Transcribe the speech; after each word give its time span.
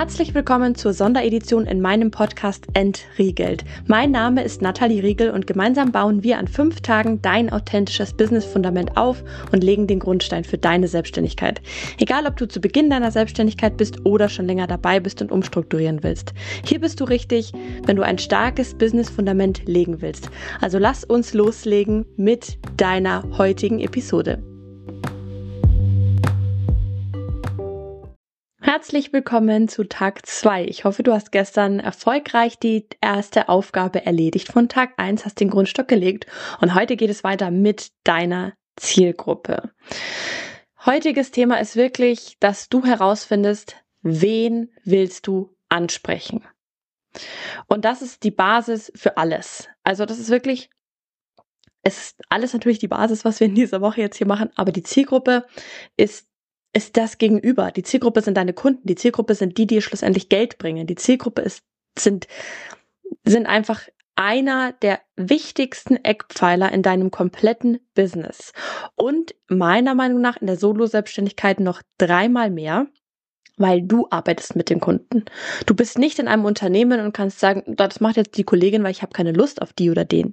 Herzlich 0.00 0.34
willkommen 0.34 0.76
zur 0.76 0.94
Sonderedition 0.94 1.66
in 1.66 1.82
meinem 1.82 2.10
Podcast 2.10 2.64
Entriegelt. 2.72 3.66
Mein 3.86 4.10
Name 4.10 4.42
ist 4.42 4.62
Nathalie 4.62 5.02
Riegel 5.02 5.30
und 5.30 5.46
gemeinsam 5.46 5.92
bauen 5.92 6.22
wir 6.22 6.38
an 6.38 6.48
fünf 6.48 6.80
Tagen 6.80 7.20
dein 7.20 7.52
authentisches 7.52 8.14
Business-Fundament 8.14 8.96
auf 8.96 9.22
und 9.52 9.62
legen 9.62 9.86
den 9.86 9.98
Grundstein 9.98 10.44
für 10.44 10.56
deine 10.56 10.88
Selbstständigkeit. 10.88 11.60
Egal, 11.98 12.26
ob 12.26 12.38
du 12.38 12.48
zu 12.48 12.62
Beginn 12.62 12.88
deiner 12.88 13.10
Selbstständigkeit 13.10 13.76
bist 13.76 14.06
oder 14.06 14.30
schon 14.30 14.46
länger 14.46 14.66
dabei 14.66 15.00
bist 15.00 15.20
und 15.20 15.30
umstrukturieren 15.30 16.02
willst. 16.02 16.32
Hier 16.64 16.80
bist 16.80 16.98
du 17.00 17.04
richtig, 17.04 17.52
wenn 17.84 17.96
du 17.96 18.02
ein 18.02 18.16
starkes 18.16 18.72
Business-Fundament 18.72 19.66
legen 19.66 20.00
willst. 20.00 20.30
Also 20.62 20.78
lass 20.78 21.04
uns 21.04 21.34
loslegen 21.34 22.06
mit 22.16 22.56
deiner 22.78 23.22
heutigen 23.36 23.80
Episode. 23.80 24.42
Herzlich 28.72 29.12
willkommen 29.12 29.66
zu 29.66 29.82
Tag 29.82 30.24
2. 30.24 30.66
Ich 30.66 30.84
hoffe, 30.84 31.02
du 31.02 31.12
hast 31.12 31.32
gestern 31.32 31.80
erfolgreich 31.80 32.56
die 32.56 32.86
erste 33.00 33.48
Aufgabe 33.48 34.06
erledigt 34.06 34.46
von 34.46 34.68
Tag 34.68 34.92
1, 34.96 35.24
hast 35.24 35.40
den 35.40 35.50
Grundstock 35.50 35.88
gelegt 35.88 36.28
und 36.60 36.76
heute 36.76 36.94
geht 36.94 37.10
es 37.10 37.24
weiter 37.24 37.50
mit 37.50 37.90
deiner 38.04 38.52
Zielgruppe. 38.76 39.72
Heutiges 40.86 41.32
Thema 41.32 41.58
ist 41.58 41.74
wirklich, 41.74 42.36
dass 42.38 42.68
du 42.68 42.84
herausfindest, 42.84 43.74
wen 44.02 44.70
willst 44.84 45.26
du 45.26 45.52
ansprechen. 45.68 46.44
Und 47.66 47.84
das 47.84 48.02
ist 48.02 48.22
die 48.22 48.30
Basis 48.30 48.92
für 48.94 49.16
alles. 49.16 49.66
Also 49.82 50.06
das 50.06 50.20
ist 50.20 50.30
wirklich 50.30 50.70
es 51.82 51.98
ist 51.98 52.20
alles 52.28 52.52
natürlich 52.52 52.78
die 52.78 52.88
Basis, 52.88 53.24
was 53.24 53.40
wir 53.40 53.46
in 53.46 53.54
dieser 53.54 53.80
Woche 53.80 54.00
jetzt 54.02 54.18
hier 54.18 54.26
machen, 54.26 54.50
aber 54.54 54.70
die 54.70 54.82
Zielgruppe 54.82 55.46
ist 55.96 56.29
ist 56.72 56.96
das 56.96 57.18
Gegenüber. 57.18 57.70
Die 57.70 57.82
Zielgruppe 57.82 58.22
sind 58.22 58.36
deine 58.36 58.52
Kunden. 58.52 58.86
Die 58.86 58.94
Zielgruppe 58.94 59.34
sind 59.34 59.58
die, 59.58 59.66
die 59.66 59.82
schlussendlich 59.82 60.28
Geld 60.28 60.58
bringen. 60.58 60.86
Die 60.86 60.94
Zielgruppe 60.94 61.42
ist, 61.42 61.62
sind, 61.98 62.28
sind 63.24 63.46
einfach 63.46 63.82
einer 64.14 64.72
der 64.72 65.00
wichtigsten 65.16 65.96
Eckpfeiler 65.96 66.70
in 66.72 66.82
deinem 66.82 67.10
kompletten 67.10 67.80
Business. 67.94 68.52
Und 68.94 69.34
meiner 69.48 69.94
Meinung 69.94 70.20
nach 70.20 70.36
in 70.36 70.46
der 70.46 70.56
Solo-Selbstständigkeit 70.56 71.58
noch 71.58 71.80
dreimal 71.98 72.50
mehr, 72.50 72.86
weil 73.60 73.82
du 73.82 74.06
arbeitest 74.10 74.56
mit 74.56 74.70
den 74.70 74.80
Kunden. 74.80 75.24
Du 75.66 75.74
bist 75.74 75.98
nicht 75.98 76.18
in 76.18 76.28
einem 76.28 76.46
Unternehmen 76.46 77.00
und 77.00 77.12
kannst 77.12 77.40
sagen, 77.40 77.62
das 77.76 78.00
macht 78.00 78.16
jetzt 78.16 78.36
die 78.38 78.44
Kollegin, 78.44 78.82
weil 78.82 78.90
ich 78.90 79.02
habe 79.02 79.12
keine 79.12 79.32
Lust 79.32 79.60
auf 79.60 79.72
die 79.74 79.90
oder 79.90 80.04
den. 80.04 80.32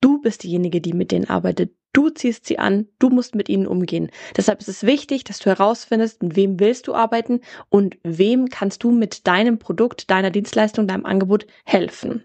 Du 0.00 0.20
bist 0.20 0.42
diejenige, 0.42 0.80
die 0.80 0.94
mit 0.94 1.12
denen 1.12 1.28
arbeitet. 1.28 1.74
Du 1.92 2.08
ziehst 2.08 2.46
sie 2.46 2.58
an, 2.58 2.88
du 2.98 3.10
musst 3.10 3.34
mit 3.34 3.50
ihnen 3.50 3.66
umgehen. 3.66 4.10
Deshalb 4.34 4.60
ist 4.60 4.68
es 4.68 4.84
wichtig, 4.84 5.24
dass 5.24 5.38
du 5.38 5.50
herausfindest, 5.50 6.22
mit 6.22 6.36
wem 6.36 6.58
willst 6.58 6.88
du 6.88 6.94
arbeiten 6.94 7.40
und 7.68 7.98
wem 8.02 8.48
kannst 8.48 8.82
du 8.82 8.90
mit 8.90 9.26
deinem 9.26 9.58
Produkt, 9.58 10.10
deiner 10.10 10.30
Dienstleistung, 10.30 10.88
deinem 10.88 11.04
Angebot 11.04 11.46
helfen. 11.66 12.24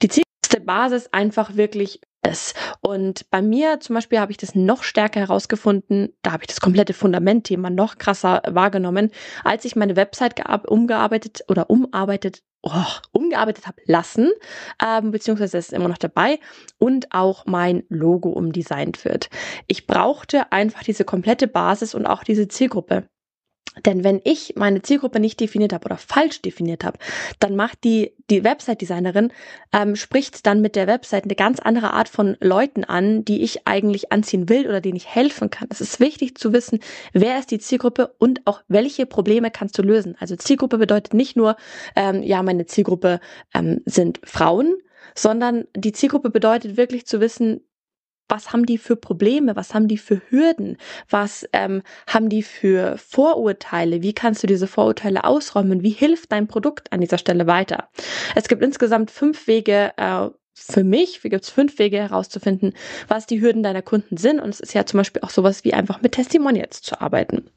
Die 0.00 0.08
zielste 0.08 0.60
Basis 0.64 1.12
einfach 1.12 1.56
wirklich 1.56 2.00
ist. 2.26 2.54
Und 2.80 3.30
bei 3.30 3.42
mir 3.42 3.80
zum 3.80 3.94
Beispiel 3.94 4.20
habe 4.20 4.32
ich 4.32 4.38
das 4.38 4.54
noch 4.54 4.82
stärker 4.82 5.20
herausgefunden, 5.20 6.12
da 6.22 6.32
habe 6.32 6.44
ich 6.44 6.48
das 6.48 6.60
komplette 6.60 6.94
Fundament-Thema 6.94 7.70
noch 7.70 7.98
krasser 7.98 8.42
wahrgenommen, 8.48 9.10
als 9.42 9.64
ich 9.64 9.76
meine 9.76 9.96
Website 9.96 10.34
umgearbeitet 10.66 11.44
oder 11.48 11.70
umarbeitet 11.70 12.42
oh, 12.64 12.70
umgearbeitet 13.12 13.66
habe 13.66 13.80
lassen, 13.86 14.30
ähm, 14.84 15.10
beziehungsweise 15.10 15.58
ist 15.58 15.72
immer 15.72 15.88
noch 15.88 15.98
dabei 15.98 16.38
und 16.78 17.12
auch 17.12 17.46
mein 17.46 17.84
Logo 17.88 18.30
umdesignt 18.30 19.04
wird. 19.04 19.28
Ich 19.66 19.86
brauchte 19.86 20.50
einfach 20.52 20.82
diese 20.82 21.04
komplette 21.04 21.46
Basis 21.46 21.94
und 21.94 22.06
auch 22.06 22.24
diese 22.24 22.48
Zielgruppe. 22.48 23.08
Denn 23.84 24.04
wenn 24.04 24.20
ich 24.24 24.54
meine 24.56 24.82
Zielgruppe 24.82 25.20
nicht 25.20 25.40
definiert 25.40 25.72
habe 25.72 25.86
oder 25.86 25.96
falsch 25.96 26.42
definiert 26.42 26.84
habe, 26.84 26.98
dann 27.40 27.56
macht 27.56 27.82
die, 27.84 28.12
die 28.30 28.44
Website-Designerin, 28.44 29.32
ähm, 29.72 29.96
spricht 29.96 30.46
dann 30.46 30.60
mit 30.60 30.76
der 30.76 30.86
Website 30.86 31.24
eine 31.24 31.34
ganz 31.34 31.58
andere 31.58 31.92
Art 31.92 32.08
von 32.08 32.36
Leuten 32.40 32.84
an, 32.84 33.24
die 33.24 33.42
ich 33.42 33.66
eigentlich 33.66 34.12
anziehen 34.12 34.48
will 34.48 34.66
oder 34.66 34.80
denen 34.80 34.96
ich 34.96 35.12
helfen 35.12 35.50
kann. 35.50 35.68
Es 35.70 35.80
ist 35.80 36.00
wichtig 36.00 36.38
zu 36.38 36.52
wissen, 36.52 36.78
wer 37.12 37.38
ist 37.38 37.50
die 37.50 37.58
Zielgruppe 37.58 38.14
und 38.18 38.42
auch 38.44 38.62
welche 38.68 39.06
Probleme 39.06 39.50
kannst 39.50 39.76
du 39.78 39.82
lösen. 39.82 40.16
Also 40.20 40.36
Zielgruppe 40.36 40.78
bedeutet 40.78 41.14
nicht 41.14 41.36
nur, 41.36 41.56
ähm, 41.96 42.22
ja, 42.22 42.42
meine 42.42 42.66
Zielgruppe 42.66 43.20
ähm, 43.54 43.80
sind 43.86 44.20
Frauen, 44.24 44.74
sondern 45.14 45.64
die 45.76 45.92
Zielgruppe 45.92 46.30
bedeutet 46.30 46.76
wirklich 46.76 47.06
zu 47.06 47.20
wissen, 47.20 47.60
was 48.28 48.52
haben 48.52 48.66
die 48.66 48.78
für 48.78 48.96
Probleme, 48.96 49.56
was 49.56 49.74
haben 49.74 49.88
die 49.88 49.98
für 49.98 50.20
Hürden, 50.30 50.76
was 51.08 51.46
ähm, 51.52 51.82
haben 52.06 52.28
die 52.28 52.42
für 52.42 52.96
Vorurteile, 52.98 54.02
wie 54.02 54.12
kannst 54.12 54.42
du 54.42 54.46
diese 54.46 54.66
Vorurteile 54.66 55.24
ausräumen, 55.24 55.82
wie 55.82 55.90
hilft 55.90 56.32
dein 56.32 56.46
Produkt 56.46 56.92
an 56.92 57.00
dieser 57.00 57.18
Stelle 57.18 57.46
weiter. 57.46 57.88
Es 58.34 58.48
gibt 58.48 58.62
insgesamt 58.62 59.10
fünf 59.10 59.46
Wege, 59.46 59.92
äh, 59.96 60.28
für 60.54 60.84
mich 60.84 61.20
gibt 61.20 61.44
es 61.44 61.50
fünf 61.50 61.78
Wege 61.78 61.98
herauszufinden, 61.98 62.74
was 63.08 63.26
die 63.26 63.40
Hürden 63.40 63.62
deiner 63.62 63.82
Kunden 63.82 64.16
sind. 64.16 64.40
Und 64.40 64.50
es 64.50 64.60
ist 64.60 64.72
ja 64.72 64.86
zum 64.86 64.98
Beispiel 64.98 65.22
auch 65.22 65.30
sowas 65.30 65.64
wie 65.64 65.74
einfach 65.74 66.00
mit 66.00 66.12
Testimonials 66.12 66.80
zu 66.80 67.00
arbeiten. 67.00 67.50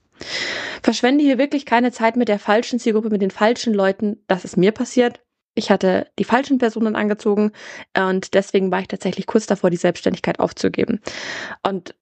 Verschwende 0.82 1.24
hier 1.24 1.38
wirklich 1.38 1.66
keine 1.68 1.92
Zeit 1.92 2.16
mit 2.16 2.28
der 2.28 2.40
falschen 2.40 2.80
Zielgruppe, 2.80 3.12
mit 3.12 3.22
den 3.22 3.30
falschen 3.30 3.74
Leuten. 3.74 4.18
Das 4.28 4.46
ist 4.46 4.58
mir 4.58 4.72
passiert 4.72 5.22
ich 5.58 5.72
hatte 5.72 6.08
die 6.20 6.24
falschen 6.24 6.58
Personen 6.58 6.96
angezogen 6.96 7.52
und 7.98 8.34
deswegen 8.34 8.72
war 8.72 8.80
ich 8.80 8.88
tatsächlich 8.88 9.26
kurz 9.26 9.48
davor, 9.48 9.70
die 9.70 9.78
Selbstständigkeit 9.78 10.40
aufzugeben. 10.40 11.02
Und 11.68 11.96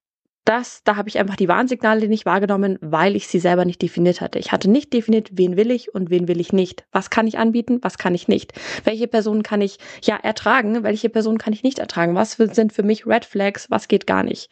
das, 0.45 0.83
da 0.83 0.95
habe 0.95 1.09
ich 1.09 1.17
einfach 1.17 1.35
die 1.35 1.47
Warnsignale 1.47 2.07
nicht 2.07 2.25
wahrgenommen, 2.25 2.77
weil 2.79 3.15
ich 3.15 3.27
sie 3.27 3.39
selber 3.39 3.65
nicht 3.65 3.81
definiert 3.81 4.21
hatte. 4.21 4.37
Ich 4.37 4.51
hatte 4.51 4.69
nicht 4.69 4.93
definiert, 4.93 5.29
wen 5.31 5.57
will 5.57 5.71
ich 5.71 5.93
und 5.95 6.11
wen 6.11 6.27
will 6.27 6.39
ich 6.39 6.53
nicht. 6.53 6.85
Was 6.91 7.09
kann 7.09 7.25
ich 7.25 7.39
anbieten, 7.39 7.79
was 7.81 7.97
kann 7.97 8.13
ich 8.13 8.27
nicht. 8.27 8.53
Welche 8.83 9.07
Personen 9.07 9.41
kann 9.41 9.61
ich 9.61 9.79
ja 10.03 10.17
ertragen, 10.17 10.83
welche 10.83 11.09
Personen 11.09 11.39
kann 11.39 11.53
ich 11.53 11.63
nicht 11.63 11.79
ertragen. 11.79 12.13
Was 12.13 12.33
sind 12.33 12.73
für 12.73 12.83
mich 12.83 13.07
Red 13.07 13.25
Flags, 13.25 13.71
was 13.71 13.87
geht 13.87 14.05
gar 14.05 14.21
nicht. 14.21 14.51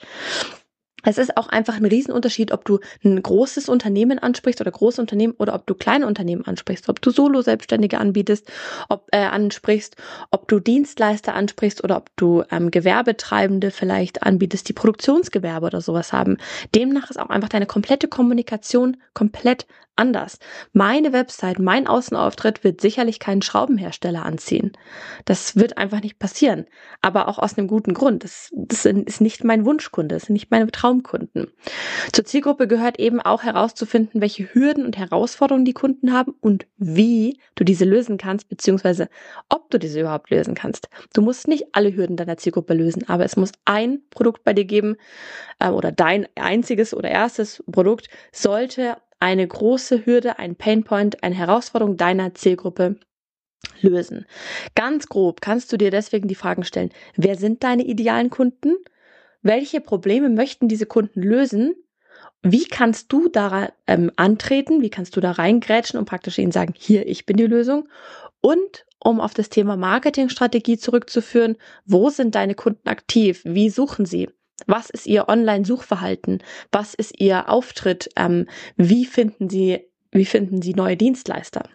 Es 1.05 1.17
ist 1.17 1.37
auch 1.37 1.47
einfach 1.47 1.75
ein 1.75 1.85
Riesenunterschied, 1.85 2.51
ob 2.51 2.65
du 2.65 2.79
ein 3.03 3.21
großes 3.21 3.69
Unternehmen 3.69 4.19
ansprichst 4.19 4.61
oder 4.61 4.71
große 4.71 5.01
Unternehmen 5.01 5.33
oder 5.37 5.53
ob 5.53 5.67
du 5.67 5.75
kleine 5.75 6.07
Unternehmen 6.07 6.45
ansprichst, 6.45 6.89
ob 6.89 7.01
du 7.01 7.11
Solo-Selbstständige 7.11 7.97
anbietest, 7.99 8.49
ob 8.89 9.07
äh, 9.11 9.17
ansprichst, 9.17 9.95
ob 10.31 10.47
du 10.47 10.59
Dienstleister 10.59 11.35
ansprichst 11.35 11.83
oder 11.83 11.97
ob 11.97 12.09
du 12.15 12.43
ähm, 12.51 12.71
Gewerbetreibende 12.71 13.71
vielleicht 13.71 14.23
anbietest, 14.23 14.69
die 14.69 14.73
Produktionsgewerbe 14.73 15.65
oder 15.65 15.81
sowas 15.81 16.13
haben. 16.13 16.37
Demnach 16.73 17.09
ist 17.09 17.19
auch 17.19 17.29
einfach 17.29 17.49
deine 17.49 17.65
komplette 17.65 18.07
Kommunikation 18.07 18.97
komplett 19.13 19.67
anders. 19.95 20.39
Meine 20.71 21.13
Website, 21.13 21.59
mein 21.59 21.87
Außenauftritt 21.87 22.63
wird 22.63 22.81
sicherlich 22.81 23.19
keinen 23.19 23.41
Schraubenhersteller 23.41 24.25
anziehen. 24.25 24.71
Das 25.25 25.55
wird 25.55 25.77
einfach 25.77 26.01
nicht 26.01 26.19
passieren. 26.19 26.65
Aber 27.01 27.27
auch 27.27 27.39
aus 27.39 27.57
einem 27.57 27.67
guten 27.67 27.93
Grund. 27.93 28.23
Das, 28.23 28.49
das 28.53 28.85
ist 28.85 29.21
nicht 29.21 29.43
mein 29.43 29.65
Wunschkunde, 29.65 30.15
das 30.15 30.23
sind 30.23 30.33
nicht 30.33 30.51
meine 30.51 30.71
Traumkunden. 30.71 31.47
Zur 32.11 32.25
Zielgruppe 32.25 32.67
gehört 32.67 32.99
eben 32.99 33.21
auch 33.21 33.43
herauszufinden, 33.43 34.21
welche 34.21 34.53
Hürden 34.53 34.85
und 34.85 34.97
Herausforderungen 34.97 35.65
die 35.65 35.73
Kunden 35.73 36.13
haben 36.13 36.33
und 36.41 36.65
wie 36.77 37.39
du 37.55 37.63
diese 37.63 37.85
lösen 37.85 38.17
kannst, 38.17 38.49
beziehungsweise 38.49 39.09
ob 39.49 39.69
du 39.69 39.79
diese 39.79 40.01
überhaupt 40.01 40.29
lösen 40.29 40.55
kannst. 40.55 40.89
Du 41.13 41.21
musst 41.21 41.47
nicht 41.47 41.67
alle 41.73 41.95
Hürden 41.95 42.17
deiner 42.17 42.37
Zielgruppe 42.37 42.73
lösen, 42.73 43.07
aber 43.07 43.25
es 43.25 43.35
muss 43.35 43.51
ein 43.65 43.99
Produkt 44.09 44.43
bei 44.43 44.53
dir 44.53 44.65
geben 44.65 44.95
äh, 45.59 45.69
oder 45.69 45.91
dein 45.91 46.27
einziges 46.35 46.93
oder 46.93 47.09
erstes 47.09 47.63
Produkt 47.71 48.09
sollte 48.31 48.97
eine 49.23 49.47
große 49.47 50.05
Hürde, 50.05 50.37
ein 50.37 50.57
Painpoint, 50.57 51.23
eine 51.23 51.35
Herausforderung 51.35 51.95
deiner 51.95 52.33
Zielgruppe 52.33 52.97
lösen. 53.79 54.25
Ganz 54.75 55.07
grob 55.07 55.39
kannst 55.39 55.71
du 55.71 55.77
dir 55.77 55.91
deswegen 55.91 56.27
die 56.27 56.35
Fragen 56.35 56.65
stellen, 56.65 56.89
wer 57.15 57.37
sind 57.37 57.63
deine 57.63 57.85
idealen 57.85 58.29
Kunden? 58.29 58.75
Welche 59.41 59.79
Probleme 59.79 60.29
möchten 60.29 60.67
diese 60.67 60.85
Kunden 60.85 61.21
lösen? 61.21 61.73
Wie 62.41 62.65
kannst 62.65 63.13
du 63.13 63.29
da 63.29 63.69
ähm, 63.87 64.11
antreten? 64.17 64.81
Wie 64.81 64.89
kannst 64.89 65.15
du 65.15 65.21
da 65.21 65.31
reingrätschen 65.31 65.97
und 65.97 66.03
praktisch 66.03 66.37
ihnen 66.37 66.51
sagen, 66.51 66.73
hier, 66.77 67.07
ich 67.07 67.25
bin 67.25 67.37
die 67.37 67.47
Lösung? 67.47 67.87
Und 68.41 68.85
um 68.99 69.21
auf 69.21 69.33
das 69.33 69.47
Thema 69.47 69.77
Marketingstrategie 69.77 70.77
zurückzuführen, 70.77 71.55
wo 71.85 72.09
sind 72.09 72.35
deine 72.35 72.55
Kunden 72.55 72.89
aktiv? 72.89 73.41
Wie 73.45 73.69
suchen 73.69 74.05
sie? 74.05 74.27
Was 74.67 74.89
ist 74.89 75.07
Ihr 75.07 75.27
Online-Suchverhalten? 75.29 76.43
Was 76.71 76.93
ist 76.93 77.19
Ihr 77.19 77.49
Auftritt? 77.49 78.09
Ähm, 78.15 78.47
wie 78.75 79.05
finden 79.05 79.49
Sie, 79.49 79.89
wie 80.11 80.25
finden 80.25 80.61
Sie 80.61 80.73
neue 80.73 80.97
Dienstleister? 80.97 81.69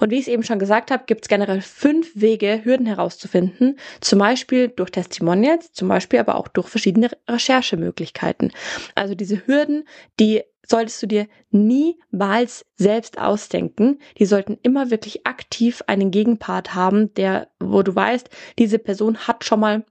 Und 0.00 0.10
wie 0.10 0.16
ich 0.16 0.22
es 0.22 0.28
eben 0.28 0.42
schon 0.42 0.58
gesagt 0.58 0.90
habe, 0.90 1.04
gibt 1.06 1.22
es 1.22 1.28
generell 1.28 1.60
fünf 1.60 2.10
Wege, 2.14 2.64
Hürden 2.64 2.86
herauszufinden. 2.86 3.78
Zum 4.00 4.18
Beispiel 4.18 4.68
durch 4.68 4.90
Testimonials, 4.90 5.72
zum 5.72 5.88
Beispiel 5.88 6.18
aber 6.18 6.34
auch 6.36 6.48
durch 6.48 6.68
verschiedene 6.68 7.10
Recherchemöglichkeiten. 7.28 8.52
Also 8.94 9.14
diese 9.14 9.46
Hürden, 9.46 9.84
die 10.18 10.42
solltest 10.66 11.02
du 11.02 11.06
dir 11.06 11.28
niemals 11.50 12.64
selbst 12.76 13.18
ausdenken. 13.18 13.98
Die 14.18 14.26
sollten 14.26 14.58
immer 14.62 14.90
wirklich 14.90 15.26
aktiv 15.26 15.82
einen 15.86 16.10
Gegenpart 16.10 16.74
haben, 16.74 17.12
der, 17.14 17.48
wo 17.60 17.82
du 17.82 17.94
weißt, 17.94 18.30
diese 18.58 18.78
Person 18.78 19.18
hat 19.18 19.44
schon 19.44 19.60
mal 19.60 19.84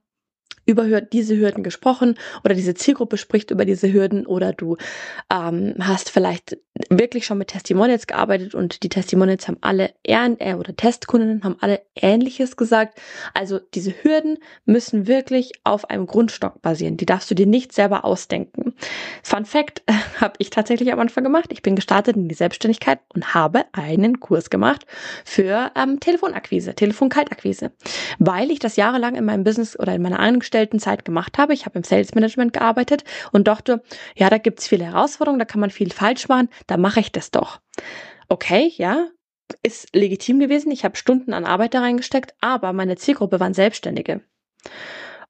über 0.66 1.00
diese 1.00 1.36
Hürden 1.36 1.62
gesprochen 1.62 2.16
oder 2.44 2.54
diese 2.54 2.74
Zielgruppe 2.74 3.16
spricht 3.16 3.50
über 3.50 3.64
diese 3.64 3.92
Hürden 3.92 4.26
oder 4.26 4.52
du 4.52 4.76
ähm, 5.30 5.74
hast 5.80 6.10
vielleicht 6.10 6.56
wirklich 6.88 7.26
schon 7.26 7.38
mit 7.38 7.48
Testimonials 7.48 8.06
gearbeitet 8.06 8.54
und 8.54 8.82
die 8.82 8.88
Testimonials 8.88 9.46
haben 9.46 9.58
alle 9.60 9.92
äh, 10.04 10.54
oder 10.54 10.74
Testkunden 10.74 11.44
haben 11.44 11.56
alle 11.60 11.82
Ähnliches 11.94 12.56
gesagt. 12.56 12.98
Also 13.34 13.58
diese 13.74 13.92
Hürden 14.02 14.38
müssen 14.64 15.06
wirklich 15.06 15.52
auf 15.64 15.90
einem 15.90 16.06
Grundstock 16.06 16.62
basieren. 16.62 16.96
Die 16.96 17.06
darfst 17.06 17.30
du 17.30 17.34
dir 17.34 17.46
nicht 17.46 17.72
selber 17.72 18.04
ausdenken. 18.04 18.74
Fun 19.22 19.44
Fact 19.44 19.82
äh, 19.86 19.92
habe 20.20 20.34
ich 20.38 20.50
tatsächlich 20.50 20.92
am 20.92 21.00
Anfang 21.00 21.24
gemacht. 21.24 21.46
Ich 21.50 21.62
bin 21.62 21.76
gestartet 21.76 22.16
in 22.16 22.28
die 22.28 22.34
Selbstständigkeit 22.34 23.00
und 23.14 23.34
habe 23.34 23.64
einen 23.72 24.20
Kurs 24.20 24.50
gemacht 24.50 24.86
für 25.24 25.70
ähm, 25.76 26.00
Telefonakquise, 26.00 26.74
Telefonkaltakquise, 26.74 27.72
weil 28.18 28.50
ich 28.50 28.58
das 28.58 28.76
jahrelang 28.76 29.16
in 29.16 29.24
meinem 29.24 29.44
Business 29.44 29.78
oder 29.78 29.94
in 29.94 30.02
meiner 30.02 30.20
Angestelltenzeit 30.52 31.04
gemacht 31.04 31.38
habe. 31.38 31.54
Ich 31.54 31.64
habe 31.64 31.78
im 31.78 31.84
Sales 31.84 32.14
Management 32.14 32.52
gearbeitet 32.52 33.04
und 33.32 33.48
dachte, 33.48 33.82
ja, 34.14 34.28
da 34.28 34.38
gibt's 34.38 34.68
viele 34.68 34.84
Herausforderungen, 34.84 35.38
da 35.38 35.46
kann 35.46 35.60
man 35.60 35.70
viel 35.70 35.90
falsch 35.90 36.28
machen, 36.28 36.48
da 36.66 36.76
mache 36.76 37.00
ich 37.00 37.10
das 37.10 37.30
doch. 37.30 37.60
Okay, 38.28 38.72
ja, 38.76 39.08
ist 39.62 39.94
legitim 39.94 40.40
gewesen. 40.40 40.70
Ich 40.70 40.84
habe 40.84 40.96
Stunden 40.96 41.32
an 41.32 41.44
Arbeit 41.44 41.74
da 41.74 41.80
reingesteckt, 41.80 42.34
aber 42.40 42.72
meine 42.72 42.96
Zielgruppe 42.96 43.40
waren 43.40 43.54
Selbstständige. 43.54 44.20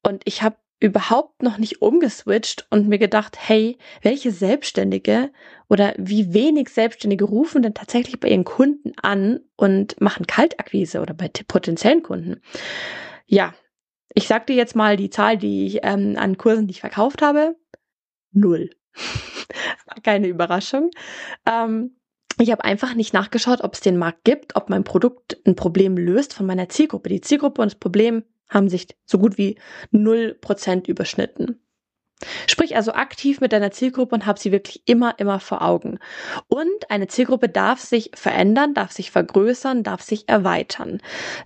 Und 0.01 0.23
ich 0.25 0.41
habe 0.41 0.57
überhaupt 0.81 1.41
noch 1.41 1.57
nicht 1.57 1.81
umgeswitcht 1.81 2.67
und 2.69 2.89
mir 2.89 2.99
gedacht, 2.99 3.37
hey, 3.39 3.77
welche 4.01 4.31
Selbstständige 4.31 5.31
oder 5.69 5.93
wie 5.97 6.33
wenig 6.33 6.67
Selbstständige 6.67 7.23
rufen 7.23 7.61
denn 7.61 7.73
tatsächlich 7.73 8.19
bei 8.19 8.27
ihren 8.27 8.43
Kunden 8.43 8.91
an 9.01 9.39
und 9.55 9.99
machen 10.01 10.27
Kaltakquise 10.27 10.99
oder 10.99 11.13
bei 11.13 11.29
potenziellen 11.47 12.03
Kunden? 12.03 12.41
Ja, 13.25 13.53
ich 14.15 14.27
sag 14.27 14.47
dir 14.47 14.55
jetzt 14.55 14.75
mal 14.75 14.97
die 14.97 15.09
Zahl, 15.09 15.37
die 15.37 15.67
ich 15.67 15.79
ähm, 15.83 16.15
an 16.17 16.37
Kursen, 16.37 16.67
die 16.67 16.71
ich 16.71 16.81
verkauft 16.81 17.21
habe. 17.21 17.55
Null. 18.31 18.69
Keine 20.03 20.27
Überraschung. 20.27 20.91
Ähm, 21.45 21.97
ich 22.39 22.51
habe 22.51 22.63
einfach 22.63 22.95
nicht 22.95 23.13
nachgeschaut, 23.13 23.61
ob 23.61 23.73
es 23.73 23.81
den 23.81 23.97
Markt 23.97 24.23
gibt, 24.23 24.55
ob 24.55 24.69
mein 24.69 24.83
Produkt 24.83 25.37
ein 25.45 25.55
Problem 25.55 25.97
löst 25.97 26.33
von 26.33 26.45
meiner 26.45 26.69
Zielgruppe. 26.69 27.09
Die 27.09 27.21
Zielgruppe 27.21 27.61
und 27.61 27.71
das 27.71 27.79
Problem 27.79 28.23
haben 28.49 28.69
sich 28.69 28.87
so 29.05 29.19
gut 29.19 29.37
wie 29.37 29.59
null 29.91 30.37
Prozent 30.39 30.87
überschnitten. 30.87 31.62
Sprich 32.47 32.75
also 32.75 32.93
aktiv 32.93 33.41
mit 33.41 33.53
deiner 33.53 33.71
Zielgruppe 33.71 34.15
und 34.15 34.25
hab 34.25 34.39
sie 34.39 34.51
wirklich 34.51 34.81
immer, 34.85 35.15
immer 35.19 35.39
vor 35.39 35.61
Augen. 35.61 35.99
Und 36.47 36.89
eine 36.89 37.07
Zielgruppe 37.07 37.49
darf 37.49 37.79
sich 37.79 38.11
verändern, 38.13 38.73
darf 38.73 38.91
sich 38.91 39.11
vergrößern, 39.11 39.83
darf 39.83 40.01
sich 40.01 40.29
erweitern. 40.29 41.01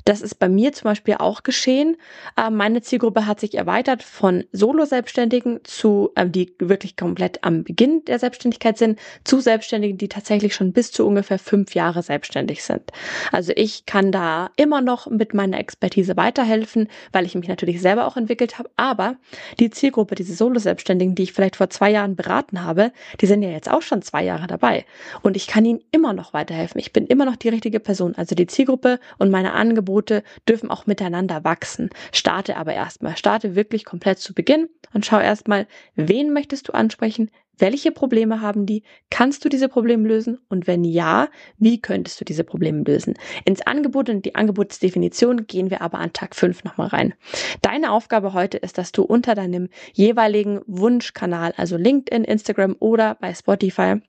Das 0.05 0.21
ist 0.21 0.35
bei 0.35 0.49
mir 0.49 0.73
zum 0.73 0.85
Beispiel 0.85 1.15
auch 1.19 1.43
geschehen. 1.43 1.97
Ähm, 2.37 2.55
meine 2.55 2.81
Zielgruppe 2.81 3.25
hat 3.25 3.39
sich 3.39 3.55
erweitert 3.55 4.03
von 4.03 4.43
Solo-Selbstständigen 4.51 5.61
zu, 5.63 6.11
ähm, 6.15 6.31
die 6.31 6.53
wirklich 6.59 6.95
komplett 6.95 7.43
am 7.43 7.63
Beginn 7.63 8.05
der 8.05 8.19
Selbstständigkeit 8.19 8.77
sind, 8.77 8.99
zu 9.23 9.39
Selbstständigen, 9.39 9.97
die 9.97 10.09
tatsächlich 10.09 10.53
schon 10.55 10.73
bis 10.73 10.91
zu 10.91 11.07
ungefähr 11.07 11.39
fünf 11.39 11.75
Jahre 11.75 12.03
selbstständig 12.03 12.63
sind. 12.63 12.91
Also 13.31 13.51
ich 13.55 13.85
kann 13.85 14.11
da 14.11 14.51
immer 14.55 14.81
noch 14.81 15.07
mit 15.07 15.33
meiner 15.33 15.59
Expertise 15.59 16.17
weiterhelfen, 16.17 16.89
weil 17.11 17.25
ich 17.25 17.35
mich 17.35 17.47
natürlich 17.47 17.81
selber 17.81 18.07
auch 18.07 18.17
entwickelt 18.17 18.59
habe. 18.59 18.69
Aber 18.75 19.15
die 19.59 19.69
Zielgruppe, 19.69 20.15
diese 20.15 20.33
Solo 20.33 20.56
Selbstständigen, 20.59 21.15
die 21.15 21.24
ich 21.24 21.33
vielleicht 21.33 21.56
vor 21.56 21.69
zwei 21.69 21.92
Jahren 21.92 22.15
beraten 22.15 22.63
habe, 22.63 22.92
die 23.21 23.25
sind 23.25 23.42
ja 23.42 23.50
jetzt 23.50 23.69
auch 23.69 23.81
schon 23.81 24.01
zwei 24.01 24.24
Jahre 24.24 24.48
dabei. 24.48 24.86
Und 25.21 25.36
ich 25.36 25.48
kann 25.48 25.65
ihnen 25.65 25.81
immer 25.92 26.13
noch 26.13 26.33
weiterhelfen. 26.33 26.80
Ich 26.80 26.94
bin 26.94 27.07
immer 27.07 27.25
noch 27.25 27.36
die 27.36 27.50
richtige 27.50 27.80
Person. 27.80 28.15
Also 28.15 28.36
die 28.36 28.48
Zielgruppe 28.48 29.00
und 29.18 29.31
meine 29.31 29.54
Angebote 29.54 30.24
dürfen 30.48 30.69
auch 30.69 30.86
miteinander 30.86 31.44
wachsen. 31.44 31.89
Starte 32.12 32.57
aber 32.57 32.74
erstmal. 32.74 33.18
Starte 33.18 33.56
wirklich 33.56 33.86
komplett 33.86 34.19
zu 34.19 34.33
Beginn 34.33 34.69
und 34.94 35.06
schau 35.06 35.19
erstmal, 35.19 35.68
wen 35.95 36.33
möchtest 36.33 36.68
du 36.68 36.74
ansprechen? 36.74 37.30
Welche 37.57 37.92
Probleme 37.92 38.42
haben 38.42 38.65
die? 38.65 38.83
Kannst 39.09 39.44
du 39.44 39.50
diese 39.50 39.69
Probleme 39.69 40.07
lösen? 40.07 40.39
Und 40.50 40.68
wenn 40.68 40.83
ja, 40.83 41.30
wie 41.57 41.81
könntest 41.81 42.19
du 42.21 42.25
diese 42.25 42.44
Probleme 42.44 42.83
lösen? 42.83 43.15
Ins 43.45 43.62
Angebot 43.62 44.09
und 44.09 44.25
die 44.25 44.36
Angebotsdefinition 44.36 45.48
gehen 45.48 45.69
wir 45.69 45.81
aber 45.81 46.00
an 46.00 46.13
Tag 46.13 46.36
5 46.36 46.63
nochmal 46.63 46.88
rein. 46.88 47.13
Deine 47.62 47.92
Aufgabe 47.92 48.33
heute 48.33 48.57
ist, 48.57 48.77
dass 48.77 48.92
du 48.92 49.04
unter 49.04 49.36
deinem 49.36 49.69
jeweiligen 49.94 50.62
Wunschkanal, 50.68 51.54
also 51.57 51.77
LinkedIn, 51.77 52.24
Instagram 52.24 52.75
oder 52.80 53.15
bei 53.15 53.33
Spotify, 53.33 54.01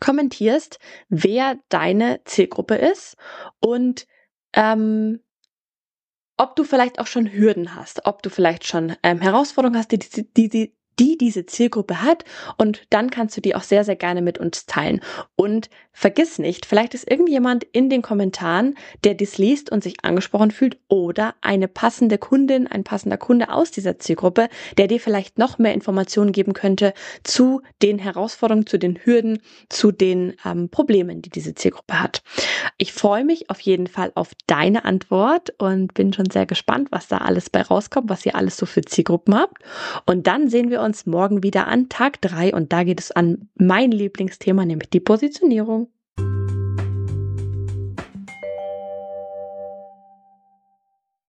kommentierst, 0.00 0.78
wer 1.08 1.58
deine 1.68 2.20
Zielgruppe 2.24 2.76
ist 2.76 3.16
und 3.60 4.06
ähm, 4.54 5.20
ob 6.38 6.56
du 6.56 6.64
vielleicht 6.64 6.98
auch 6.98 7.06
schon 7.06 7.32
Hürden 7.32 7.74
hast, 7.74 8.04
ob 8.04 8.22
du 8.22 8.30
vielleicht 8.30 8.66
schon 8.66 8.94
ähm, 9.02 9.20
Herausforderungen 9.20 9.78
hast, 9.78 9.92
die, 9.92 9.98
die, 9.98 10.48
die, 10.48 10.76
die 10.98 11.18
diese 11.18 11.46
Zielgruppe 11.46 12.02
hat 12.02 12.24
und 12.56 12.82
dann 12.90 13.10
kannst 13.10 13.36
du 13.36 13.40
die 13.40 13.54
auch 13.54 13.62
sehr, 13.62 13.84
sehr 13.84 13.96
gerne 13.96 14.22
mit 14.22 14.38
uns 14.38 14.66
teilen. 14.66 15.00
Und 15.36 15.68
vergiss 15.92 16.38
nicht, 16.38 16.66
vielleicht 16.66 16.94
ist 16.94 17.10
irgendjemand 17.10 17.64
in 17.64 17.88
den 17.88 18.02
Kommentaren, 18.02 18.76
der 19.04 19.14
dies 19.14 19.38
liest 19.38 19.72
und 19.72 19.82
sich 19.82 20.04
angesprochen 20.04 20.50
fühlt 20.50 20.78
oder 20.88 21.34
eine 21.40 21.68
passende 21.68 22.18
Kundin, 22.18 22.66
ein 22.66 22.84
passender 22.84 23.16
Kunde 23.16 23.50
aus 23.50 23.70
dieser 23.70 23.98
Zielgruppe, 23.98 24.48
der 24.76 24.88
dir 24.88 25.00
vielleicht 25.00 25.38
noch 25.38 25.58
mehr 25.58 25.74
Informationen 25.74 26.32
geben 26.32 26.52
könnte 26.52 26.92
zu 27.24 27.62
den 27.82 27.98
Herausforderungen, 27.98 28.66
zu 28.66 28.78
den 28.78 28.98
Hürden, 29.04 29.40
zu 29.68 29.90
den 29.90 30.34
ähm, 30.44 30.68
Problemen, 30.68 31.22
die 31.22 31.30
diese 31.30 31.54
Zielgruppe 31.54 32.02
hat. 32.02 32.22
Ich 32.78 32.92
freue 32.92 33.24
mich 33.24 33.48
auf 33.50 33.60
jeden 33.60 33.86
Fall 33.86 34.12
auf 34.14 34.32
deine 34.46 34.84
Antwort 34.84 35.54
und 35.58 35.94
bin 35.94 36.12
schon 36.12 36.30
sehr 36.30 36.46
gespannt, 36.46 36.88
was 36.90 37.08
da 37.08 37.18
alles 37.18 37.48
bei 37.48 37.62
rauskommt, 37.62 38.10
was 38.10 38.26
ihr 38.26 38.34
alles 38.34 38.56
so 38.56 38.66
für 38.66 38.82
Zielgruppen 38.82 39.34
habt. 39.34 39.62
Und 40.04 40.26
dann 40.26 40.48
sehen 40.48 40.70
wir 40.70 40.80
uns 40.86 41.04
morgen 41.04 41.42
wieder 41.42 41.66
an 41.66 41.88
Tag 41.88 42.20
drei 42.22 42.54
und 42.54 42.72
da 42.72 42.84
geht 42.84 43.00
es 43.00 43.12
an 43.12 43.48
mein 43.56 43.90
Lieblingsthema, 43.90 44.64
nämlich 44.64 44.88
die 44.88 45.00
Positionierung. 45.00 45.88